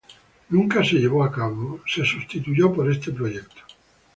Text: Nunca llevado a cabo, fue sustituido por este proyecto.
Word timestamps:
Nunca 0.49 0.81
llevado 0.81 1.21
a 1.23 1.31
cabo, 1.31 1.79
fue 1.85 2.03
sustituido 2.07 2.73
por 2.73 2.89
este 2.89 3.11
proyecto. 3.11 3.61